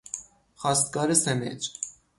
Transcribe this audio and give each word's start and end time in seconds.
خواستگار 0.55 1.13
سمج 1.13 1.71